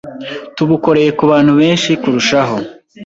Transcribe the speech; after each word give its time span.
tubukoreye 0.55 1.11
ku 1.17 1.23
bantu 1.31 1.51
benshi 1.59 1.89
kurushaho 2.01 2.55